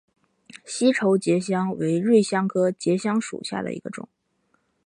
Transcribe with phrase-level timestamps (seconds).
[0.65, 4.09] 西畴结香为瑞香科结香属下的一个种。